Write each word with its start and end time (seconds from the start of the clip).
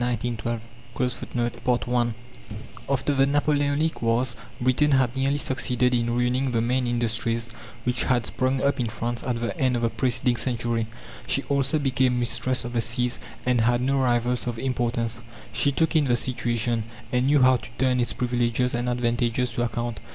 CHAPTER 0.01 0.15
XVI 0.15 0.59
THE 0.97 1.03
DECENTRALIZATION 1.03 1.35
OF 1.39 1.67
INDUSTRY 1.67 1.93
I 1.93 2.91
After 2.91 3.13
the 3.13 3.27
Napoleonic 3.27 4.01
wars 4.01 4.35
Britain 4.59 4.91
had 4.93 5.15
nearly 5.15 5.37
succeeded 5.37 5.93
in 5.93 6.09
ruining 6.15 6.49
the 6.49 6.59
main 6.61 6.87
industries 6.87 7.49
which 7.83 8.05
had 8.05 8.25
sprung 8.25 8.63
up 8.63 8.79
in 8.79 8.87
France 8.87 9.21
at 9.21 9.39
the 9.39 9.55
end 9.59 9.75
of 9.75 9.83
the 9.83 9.91
preceding 9.91 10.37
century. 10.37 10.87
She 11.27 11.43
also 11.43 11.77
became 11.77 12.19
mistress 12.19 12.65
of 12.65 12.73
the 12.73 12.81
seas 12.81 13.19
and 13.45 13.61
had 13.61 13.79
no 13.81 13.99
rivals 13.99 14.47
of 14.47 14.57
importance. 14.57 15.19
She 15.53 15.71
took 15.71 15.95
in 15.95 16.05
the 16.05 16.15
situation, 16.15 16.85
and 17.11 17.27
knew 17.27 17.43
how 17.43 17.57
to 17.57 17.67
turn 17.77 17.99
its 17.99 18.13
privileges 18.13 18.73
and 18.73 18.89
advantages 18.89 19.51
to 19.51 19.61
account. 19.61 19.99